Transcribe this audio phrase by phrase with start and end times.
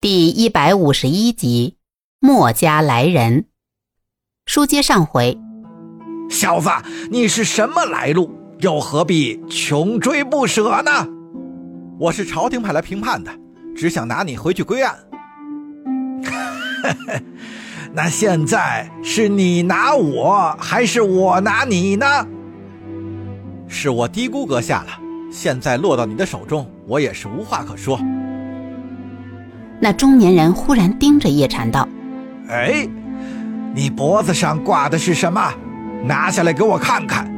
[0.00, 1.76] 第一百五十一集，
[2.20, 3.46] 墨家来人。
[4.46, 5.36] 书接上回，
[6.30, 6.70] 小子，
[7.10, 8.30] 你是什么来路？
[8.60, 11.08] 又何必穷追不舍呢？
[11.98, 13.36] 我是朝廷派来平叛的，
[13.74, 14.96] 只想拿你回去归案。
[17.92, 22.06] 那现在是你拿我，还是我拿你呢？
[23.66, 24.90] 是我低估阁下了，
[25.32, 27.98] 现在落到你的手中，我也是无话可说。
[29.80, 31.88] 那中年人忽然盯着叶禅道
[32.50, 32.88] ：“哎，
[33.74, 35.52] 你脖子上挂的是什么？
[36.04, 37.28] 拿下来给我看看。”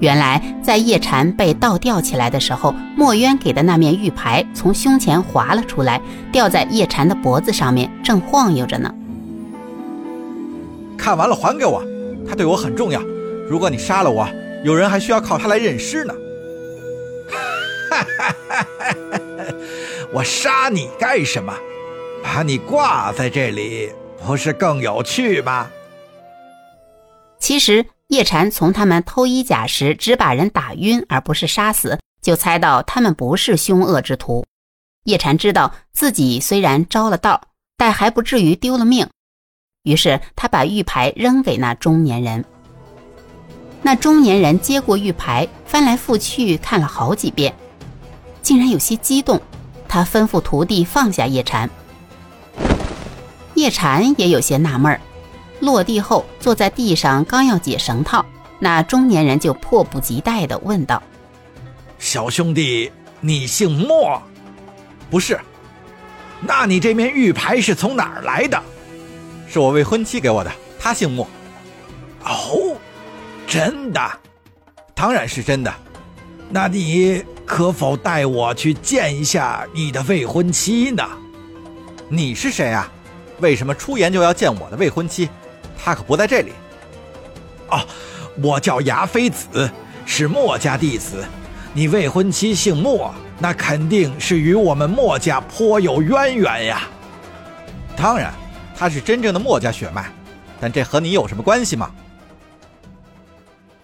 [0.00, 6.00] 原来在叶禅被倒吊起来的时候，墨渊给的那面玉牌从胸前滑了出来，
[6.32, 8.94] 吊在叶禅的脖子上面，正晃悠着呢。
[10.96, 11.82] 看完了还给我，
[12.28, 13.00] 他对我很重要。
[13.48, 14.26] 如果你杀了我，
[14.64, 16.14] 有人还需要靠他来认尸呢。
[20.12, 21.54] 我杀你干什么？
[22.22, 23.90] 把你挂在这里，
[24.24, 25.70] 不是更有趣吗？
[27.38, 34.44] 其实叶禅从他们偷衣甲时只把人打晕，而不是杀死，就猜到他们不是凶恶之徒。
[35.04, 37.40] 叶禅知道自己虽然招了道，
[37.76, 39.08] 但还不至于丢了命，
[39.84, 42.44] 于是他把玉牌扔给那中年人。
[43.80, 47.54] 那中年人接过玉牌，翻来覆去看了好几遍，
[48.42, 49.40] 竟然有些激动。
[49.90, 51.68] 他吩咐徒弟放下叶禅，
[53.54, 55.00] 叶禅也有些纳闷儿。
[55.58, 58.24] 落地后坐在地上，刚要解绳套，
[58.60, 61.02] 那中年人就迫不及待地问道
[61.98, 64.22] ：“小兄弟，你姓莫？
[65.10, 65.40] 不是？
[66.40, 68.62] 那你这面玉牌是从哪儿来的？
[69.48, 71.26] 是我未婚妻给我的，她姓莫。
[72.24, 72.76] 哦，
[73.44, 74.00] 真的？
[74.94, 75.74] 当然是真的。
[76.48, 81.02] 那你……”可否带我去见一下你的未婚妻呢？
[82.08, 82.88] 你是谁啊？
[83.40, 85.28] 为什么出言就要见我的未婚妻？
[85.76, 86.52] 她可不在这里。
[87.70, 87.84] 哦，
[88.40, 89.68] 我叫牙妃子，
[90.06, 91.24] 是墨家弟子。
[91.72, 96.82] 你未婚妻姓墨，那肯定是与我们墨家颇有渊源呀。
[97.96, 98.32] 当然，
[98.76, 100.06] 她是真正的墨家血脉，
[100.60, 101.90] 但这和你有什么关系吗？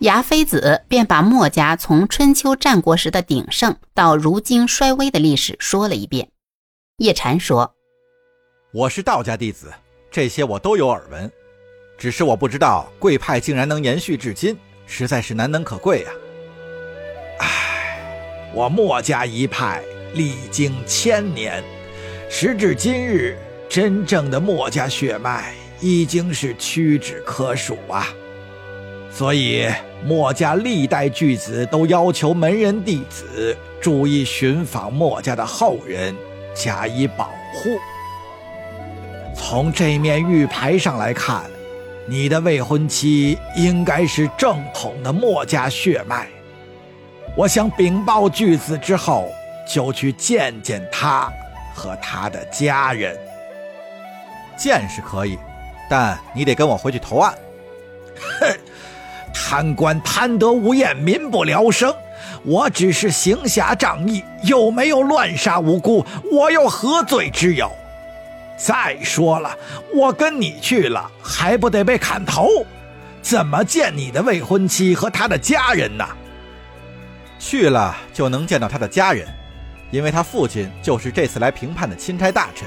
[0.00, 6.28] 牙妃子便把墨家从春秋战国时的鼎盛到如今衰微的历史说了一遍。
[6.98, 7.74] 叶禅说
[8.74, 9.72] ：“我是道家弟子，
[10.10, 11.32] 这些我都有耳闻，
[11.96, 14.54] 只是我不知道贵派竟然能延续至今，
[14.84, 16.10] 实在是难能可贵呀。
[17.38, 17.98] 唉，
[18.52, 21.64] 我墨家一派历经千年，
[22.28, 28.06] 时至今日，真正的墨家血脉已经是屈指可数啊。”
[29.16, 29.66] 所以，
[30.04, 36.14] 墨家历代巨子都要求门人弟子注意寻访墨家的后人，
[36.54, 37.78] 加以保护。
[39.34, 41.44] 从这面玉牌上来看，
[42.04, 46.28] 你的未婚妻应该是正统的墨家血脉。
[47.34, 49.30] 我想禀报巨子之后，
[49.66, 51.32] 就去见见他
[51.74, 53.18] 和他的家人。
[54.58, 55.38] 见是可以，
[55.88, 57.34] 但你得跟我回去投案。
[58.40, 58.46] 哼！
[59.48, 61.94] 贪官贪得无厌，民不聊生。
[62.42, 67.70] 我只是行侠仗义，又没有乱杀无辜，我又何罪之有？
[68.56, 69.56] 再说了，
[69.94, 72.48] 我跟你去了，还不得被砍头？
[73.22, 76.04] 怎么见你的未婚妻和她的家人呢？
[77.38, 79.28] 去了就能见到他的家人，
[79.92, 82.66] 因为他父亲就是这次来评判的钦差大臣。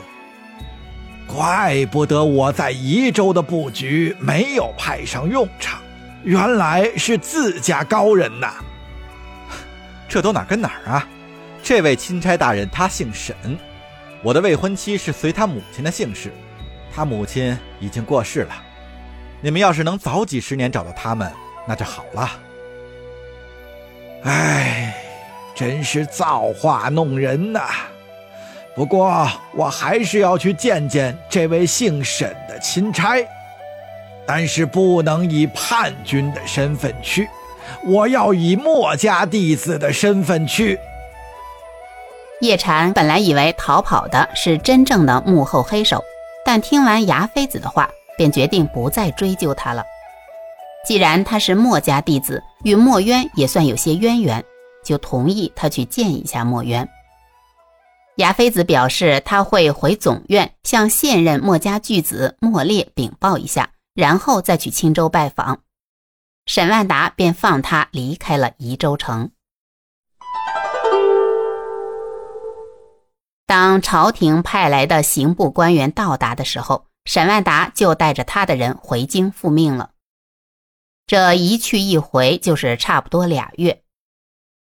[1.28, 5.82] 怪不得我在宜州的布局没有派上用场。
[6.24, 8.54] 原来是自家高人呐！
[10.08, 11.08] 这都哪跟哪儿啊？
[11.62, 13.36] 这位钦差大人他姓沈，
[14.24, 16.34] 我的未婚妻是随他母亲的姓氏，
[16.94, 18.64] 他母亲已经过世了。
[19.42, 21.32] 你们要是能早几十年找到他们，
[21.68, 22.30] 那就好了。
[24.24, 24.96] 唉，
[25.56, 27.62] 真是造化弄人呐！
[28.76, 33.18] 不过我还是要去见见这位姓沈的钦差。
[34.32, 37.28] 但是不能以叛军的身份去，
[37.84, 40.78] 我要以墨家弟子的身份去。
[42.40, 46.04] 叶禅本来以为逃跑的是真正的幕后黑手，
[46.46, 47.90] 但听完牙妃子的话，
[48.20, 49.84] 便决定不再追究他了。
[50.86, 54.46] 既然他是墨家弟子，与墨渊也算有些渊源，
[54.86, 56.88] 就同意他去见一下墨渊。
[58.18, 63.72] 牙妃子表示他会回总院向现任墨家巨子墨烈禀报一下。
[64.00, 65.60] 然后再去青州拜访，
[66.46, 69.32] 沈万达便放他离开了宜州城。
[73.46, 79.90] 当朝廷派来的刑部官员到达的时候，沈万达就带着他的人回京复命了。
[81.06, 83.84] 这一去一回就是差不多俩月。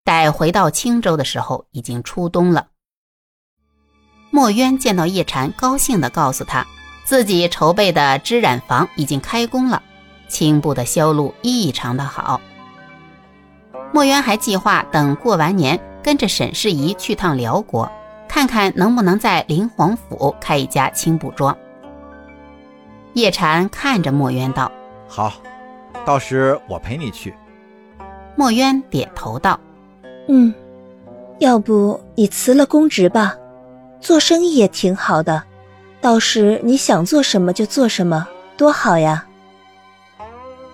[0.03, 2.71] 待回到青州的时候，已经初冬了。
[4.33, 6.67] 墨渊见到叶禅，高兴地告诉他，
[7.09, 9.83] 自己筹备的织染坊已经开工了，
[10.29, 12.39] 青布的销路异常的好。
[13.95, 17.91] 墨渊还计划等过完年，跟着沈世宜去趟辽国，
[18.29, 21.57] 看看能不能在林皇府开一家青布庄。
[23.15, 24.71] 叶禅看着墨渊道
[25.09, 25.33] ：“好，
[26.05, 27.35] 到时我陪你去。”
[28.37, 29.59] 墨渊点头道。
[30.29, 30.53] 嗯，
[31.39, 33.35] 要不你辞了公职吧，
[33.99, 35.43] 做生意也挺好的，
[36.09, 38.27] 到时你想做什么就做什么，
[38.57, 39.27] 多好呀。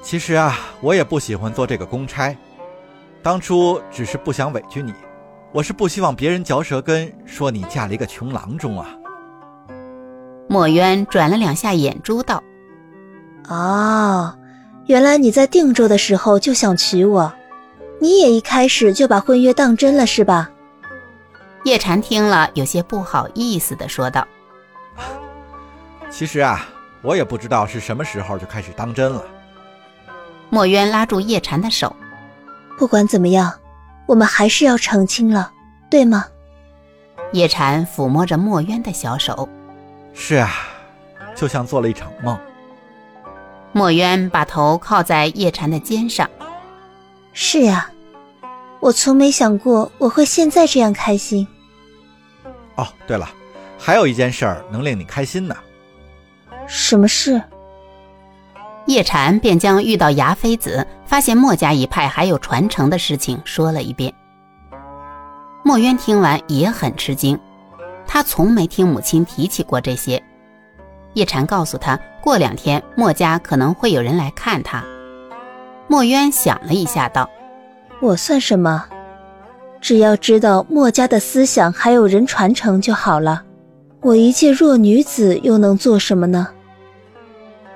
[0.01, 2.37] 其实啊，我也不喜欢做这个公差，
[3.21, 4.95] 当初只是不想委屈你，
[5.51, 8.87] 我是不希望别人嚼舌根，说你嫁了一个穷郎中啊。
[10.49, 12.41] 墨渊转了两下眼珠道
[13.51, 14.33] ：“哦，
[14.87, 17.33] 原来你在定州的时候就想娶我。”
[18.01, 20.49] 你也一开始就把婚约当真了是吧？
[21.65, 24.25] 叶禅听了，有些不好意思的说道
[26.17, 26.65] ：“其实啊，
[27.03, 29.25] 我也不知道是什么时候就开始当真了。”
[30.49, 31.95] 墨渊拉住叶禅的手
[32.79, 33.53] ：“不管怎么样，
[34.07, 35.51] 我们还是要成亲了，
[35.91, 36.27] 对吗？”
[37.33, 39.49] 叶禅抚摸着墨渊的小手
[40.15, 40.53] ：“是啊，
[41.35, 42.39] 就像做了一场梦。”
[43.73, 46.31] 墨渊把头靠在叶禅的肩上。
[47.33, 47.91] 是呀，
[48.79, 51.45] 我从没想过我会现在这样开心。
[52.77, 53.29] 哦，对了，
[53.77, 55.57] 还有一件事儿能令你开心呢。
[56.67, 57.41] 什么事？
[58.87, 64.13] 叶禅便将遇到牙妃子、发现墨家一派还有传承的事情说了一遍。
[65.63, 67.39] 墨渊听完也很吃惊，
[68.07, 70.23] 他从没听母亲提起过这些。
[71.15, 74.85] 叶禅告诉他，过两天墨家可能会有人来看他。
[75.89, 77.31] 墨渊想了一下，道
[78.03, 78.85] ：“我算什么？
[79.81, 83.43] 只要知道墨家的思想还有人传承就好了。
[84.03, 86.49] 我一介弱女子又能做什么呢？”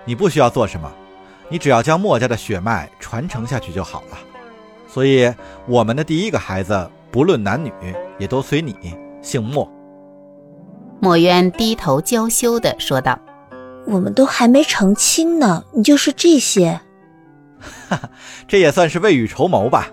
[0.09, 0.91] 你不需要做什么，
[1.51, 4.17] 你只要将墨家的血脉传承下去就好了。
[4.89, 5.31] 所以，
[5.67, 7.71] 我们的第一个孩子，不论男女，
[8.19, 8.75] 也都随你
[9.21, 9.71] 姓墨。
[10.99, 13.19] 墨渊低头娇羞地说道
[13.87, 16.81] ：“我们都还没成亲呢，你就说这些。”
[17.61, 18.11] 哈哈，
[18.49, 19.91] 这也算是未雨绸缪吧。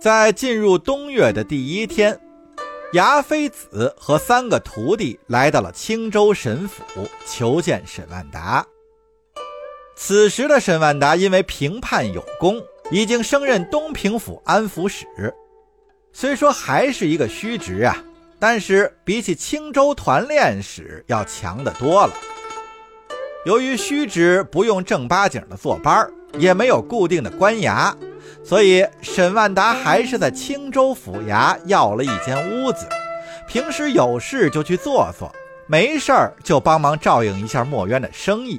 [0.00, 2.16] 在进入冬月的第一天，
[2.92, 6.82] 牙妃子和三个徒弟来到了青州沈府
[7.26, 8.66] 求见沈万达。
[9.96, 15.06] 此时的沈万达因为平叛有功，已经升任东平府安抚使。
[16.12, 17.96] 虽说还是一个虚职啊。
[18.40, 22.14] 但是比起青州团练使要强得多了。
[23.44, 27.92] 由于虚职不用正八经的坐班也没有固定的官衙，
[28.48, 32.88] 所以沈万达还是在青州府衙要了一间屋子，
[33.46, 35.30] 平时有事就去坐坐，
[35.66, 38.58] 没事儿就帮忙照应一下墨渊的生意。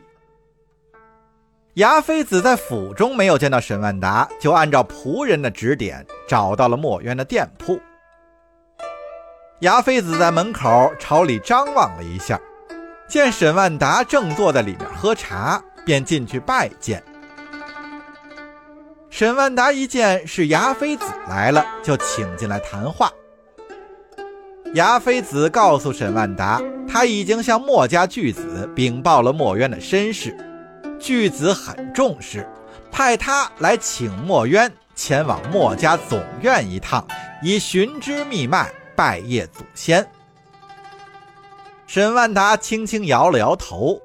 [1.74, 7.80] 牙妃子在府中没有见到沈万达，就按照仆人的指点找到了墨渊的店铺。
[9.62, 12.40] 牙妃子在门口朝里张望了一下，
[13.08, 17.04] 见沈万达正坐在里面喝茶，便进去拜见。
[19.20, 23.12] 沈万达一见是牙妃子来了，就请进来谈话。
[24.76, 30.34] 牙妃子告诉沈万达，他已经向墨家巨子禀报了墨渊的身世，
[30.98, 32.48] 巨子很重视，
[32.90, 37.06] 派他来请墨渊前往墨家总院一趟，
[37.44, 38.72] 以寻知觅脉。
[38.96, 40.10] 拜谒祖先。
[41.88, 44.00] 沈万达轻轻摇了摇头：“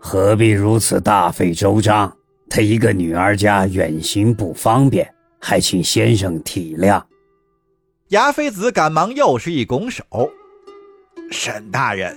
[0.00, 2.16] 何必如此大费周章？
[2.50, 5.08] 他一个女儿家远行不方便，
[5.40, 7.02] 还请先生体谅。”
[8.08, 10.04] 牙妃子赶忙又是一拱手
[11.30, 12.14] ：“沈大人，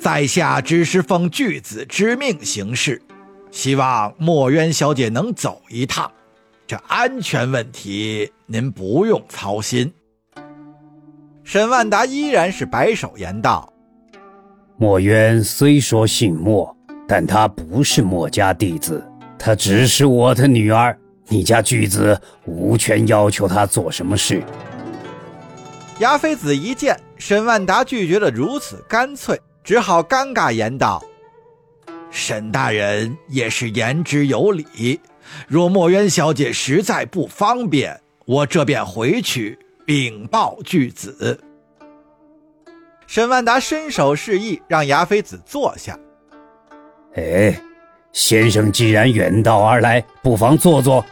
[0.00, 3.00] 在下只是奉巨子之命行事，
[3.50, 6.10] 希望墨渊小姐能走一趟。
[6.66, 9.92] 这安全问题，您不用操心。”
[11.44, 13.70] 沈万达依然是摆手言道
[14.78, 16.74] ：“墨渊虽说姓墨，
[17.06, 19.06] 但他不是墨家弟子，
[19.44, 20.98] 他只是我的女儿。
[21.28, 24.42] 你家巨子无权要求她做什么事。”
[26.00, 31.04] 牙妃子一见沈万达拒绝的如此干脆，只好尴尬言道
[32.10, 34.98] ：“沈大人也是言之有理。
[35.46, 41.38] 若墨渊小姐实在不方便，我这便回去禀报巨子。
[43.06, 45.98] 沈万达伸手示意，让牙妃子坐下。
[47.14, 47.54] 哎，
[48.14, 51.04] 先生既然远道而来，不妨坐坐，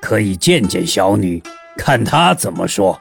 [0.00, 1.42] 可以见见小女，
[1.76, 2.98] 看她怎么说。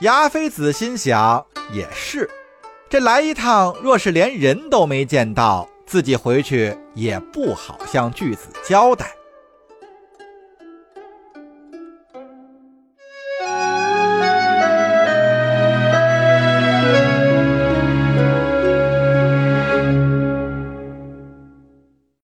[0.00, 2.28] 牙妃子心想，也是，
[2.90, 9.06] 这来一趟，若是连人都没见到，自己回去也不好向巨子交代。